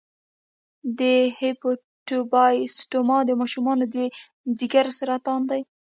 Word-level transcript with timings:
د 0.99 1.01
هیپاټوبلاسټوما 1.39 3.17
د 3.25 3.31
ماشومانو 3.41 3.85
د 3.95 3.97
ځګر 4.59 4.85
سرطان 4.99 5.41
دی. 5.51 5.61